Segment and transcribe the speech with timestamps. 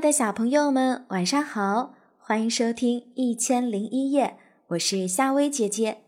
[0.00, 1.94] 的小朋友们，晚上好！
[2.16, 4.24] 欢迎收听《一千零一夜》，
[4.68, 5.98] 我是夏薇姐姐。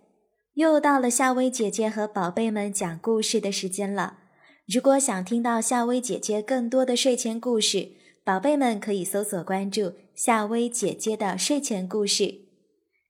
[0.55, 4.21] 又到了夏薇姐姐和宝贝们讲故事的时间了。
[4.67, 7.91] 如果想听到夏薇姐姐更多的睡前故事，
[8.25, 12.47] 宝贝们可以搜索关注夏薇姐姐的睡前故事。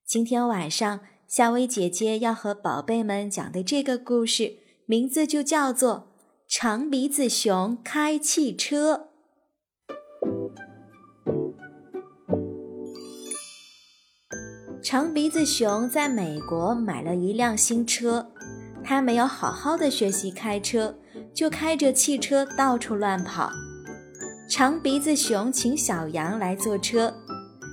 [0.04, 4.56] 今天晚上，夏薇姐姐要和宝贝们讲的这个故事，
[4.86, 5.94] 名字就叫做
[6.48, 8.94] 《长鼻子熊开汽车》。
[14.82, 18.26] 长鼻子熊在美国买了一辆新车，
[18.82, 20.92] 他没有好好的学习开车，
[21.32, 23.48] 就开着汽车到处乱跑。
[24.50, 27.14] 长鼻子熊请小羊来坐车，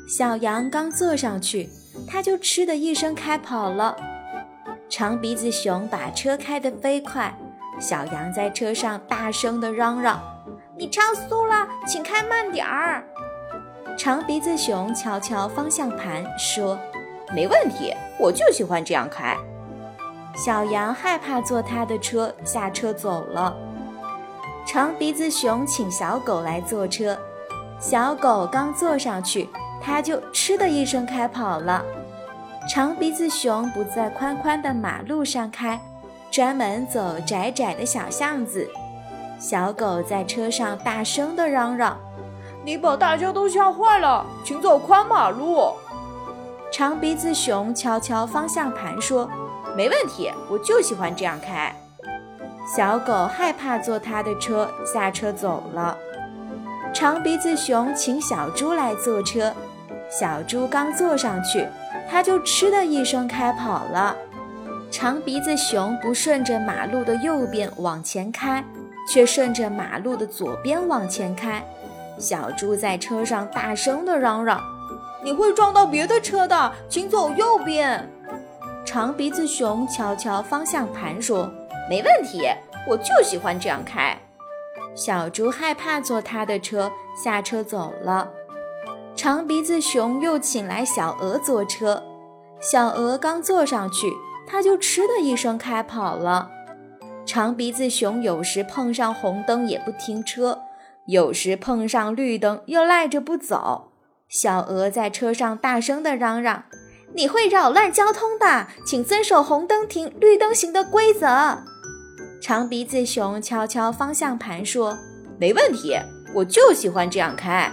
[0.07, 1.67] 小羊刚坐上去，
[2.07, 3.97] 它就嗤的一声开跑了。
[4.87, 7.35] 长鼻子熊把车开得飞快，
[7.79, 10.21] 小羊在车上大声地嚷嚷
[10.77, 13.03] ：“你超速了，请开慢点儿。”
[13.97, 16.77] 长鼻子熊敲敲方向盘说。
[17.33, 19.37] 没问题，我就喜欢这样开。
[20.35, 23.55] 小羊害怕坐他的车，下车走了。
[24.65, 27.17] 长鼻子熊请小狗来坐车，
[27.79, 29.49] 小狗刚坐上去，
[29.81, 31.83] 它就嗤的一声开跑了。
[32.69, 35.79] 长鼻子熊不在宽宽的马路上开，
[36.29, 38.69] 专门走窄窄的小巷子。
[39.39, 41.97] 小狗在车上大声地嚷嚷
[42.63, 45.73] ：“你把大家都吓坏了，请走宽马路。”
[46.79, 49.29] 长鼻子熊敲敲方向盘说
[49.75, 51.75] ：“没问题，我就喜欢这样开。”
[52.73, 55.97] 小狗害怕坐他的车，下车走了。
[56.93, 59.53] 长鼻子熊请小猪来坐车，
[60.09, 61.67] 小猪刚坐上去，
[62.09, 64.15] 它就嗤的一声开跑了。
[64.89, 68.63] 长鼻子熊不顺着马路的右边往前开，
[69.05, 71.61] 却顺着马路的左边往前开。
[72.17, 74.61] 小猪在车上大声地嚷嚷。
[75.21, 78.09] 你会撞到别的车的，请走右边。
[78.85, 81.51] 长鼻子熊敲敲方向盘说
[81.89, 82.47] ：“没问题，
[82.87, 84.17] 我就喜欢这样开。”
[84.95, 86.91] 小猪害怕坐他的车，
[87.23, 88.29] 下车走了。
[89.15, 92.01] 长鼻子熊又请来小鹅坐车，
[92.61, 94.11] 小鹅刚坐上去，
[94.47, 96.49] 它就嗤的一声开跑了。
[97.25, 100.59] 长鼻子熊有时碰上红灯也不停车，
[101.05, 103.88] 有时碰上绿灯又赖着不走。
[104.29, 106.65] 小鹅在车上大声地嚷嚷
[107.15, 111.57] ：“你会扰乱交通的，请遵守红灯停、绿灯行的规则。”
[112.39, 114.95] 长鼻子熊敲敲方向盘说
[115.39, 115.97] ：“没问题，
[116.35, 117.71] 我就喜欢这样开。”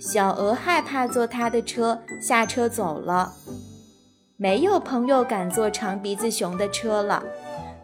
[0.00, 3.34] 小鹅害怕坐他的车，下车走了。
[4.38, 7.22] 没有朋友敢坐长鼻子熊的车了。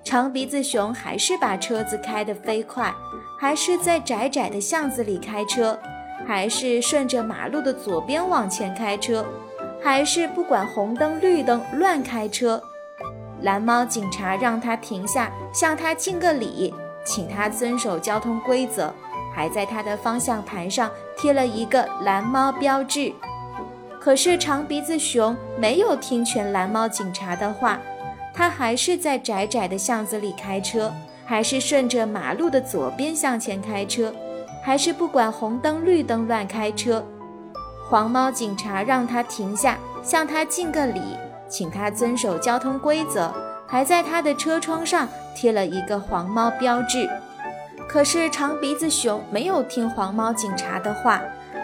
[0.03, 2.95] 长鼻子熊还是把车子开得飞快，
[3.39, 5.79] 还是在窄窄的巷子里开车。
[6.27, 9.25] 还是顺着马路的左边往前开车，
[9.83, 12.63] 还是不管红灯绿灯乱开车。
[13.43, 16.73] 蓝猫警察让他停下，向他敬个礼，
[17.05, 18.93] 请他遵守交通规则，
[19.35, 23.13] 还在他的方向盘上贴了一个蓝猫标志。
[24.01, 27.79] 可是长鼻子熊没有听全蓝猫警察的话，
[28.33, 30.93] 他还是在窄窄的巷子里开车，
[31.27, 34.15] 还是顺着马路的左边向前开车。
[34.65, 37.05] 还是不管红灯绿灯乱开车，
[37.87, 41.03] 黄猫警察让他停下，向他敬个礼，
[41.51, 43.31] 请他遵守交通规则，
[43.67, 47.07] 还在他的车窗上贴了一个黄猫标志。
[47.87, 51.21] 可是长鼻子熊没有听黄猫警察的话，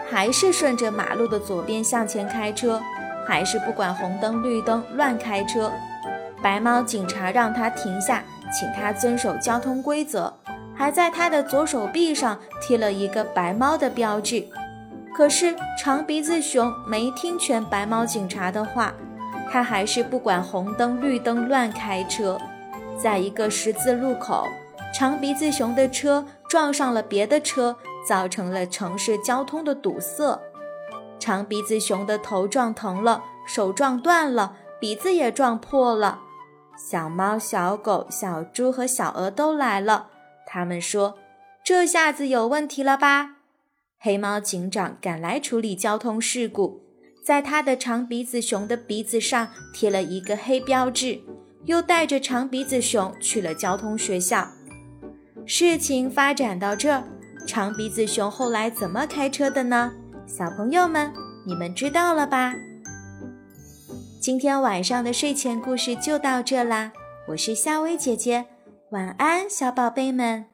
[0.07, 2.79] 还是顺着马路的左边向前开车，
[3.25, 5.71] 还是不管红灯绿灯乱开车。
[6.39, 8.23] 白猫警察让他停下，
[8.53, 10.31] 请他遵守交通规则。
[10.81, 14.43] 还在他的左手臂上贴了一个白猫的标志，
[15.13, 18.91] 可是长鼻子熊没听全白猫警察的话，
[19.51, 22.35] 他还是不管红灯绿灯乱开车。
[22.97, 24.47] 在一个十字路口，
[24.91, 27.77] 长鼻子熊的车撞上了别的车，
[28.09, 30.41] 造成了城市交通的堵塞。
[31.19, 36.21] 长鼻子熊的头撞疼了，手撞断了，鼻子也撞破了。
[36.75, 40.07] 小猫、小狗、小猪和小鹅都来了。
[40.53, 41.17] 他们说
[41.63, 43.37] ：“这下子有问题了吧？”
[43.97, 46.81] 黑猫警长赶来处理交通事故，
[47.23, 51.21] 在他的长鼻子熊的鼻子上贴了一个黑标志，
[51.63, 54.45] 又带着长鼻子熊去了交通学校。
[55.45, 57.01] 事情发展到这，
[57.47, 59.93] 长鼻子熊后来怎么开车的呢？
[60.27, 61.13] 小朋友们，
[61.47, 62.53] 你们知道了吧？
[64.19, 66.91] 今天晚上的睡前故事就到这啦，
[67.29, 68.47] 我是夏薇姐姐。
[68.91, 70.47] 晚安，小宝贝们。